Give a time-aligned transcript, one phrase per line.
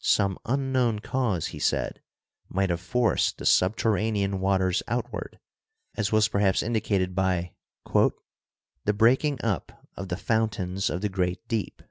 [0.00, 2.00] Some unknown cause, he said,
[2.48, 5.38] might have forced the subterranean waters outward,
[5.94, 7.52] as was perhaps indicated by
[7.92, 11.82] "the breaking up of the foun tains of the great deep."